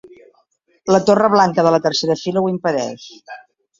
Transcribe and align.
La 0.95 1.01
torre 1.09 1.29
blanca 1.35 1.67
de 1.67 1.73
la 1.75 1.81
tercera 1.89 2.19
fila 2.23 2.43
ho 2.45 2.51
impedeix. 2.57 3.07